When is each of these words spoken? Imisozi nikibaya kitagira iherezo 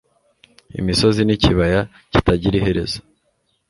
Imisozi 0.79 1.19
nikibaya 1.23 1.79
kitagira 2.11 2.55
iherezo 2.59 2.99